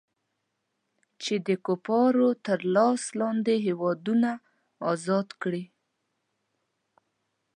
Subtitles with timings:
[1.21, 4.29] چې د کفارو تر لاس لاندې هېوادونه
[4.91, 5.63] ازاد کړي.